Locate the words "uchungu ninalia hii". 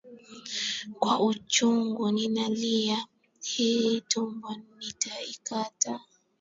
1.25-4.01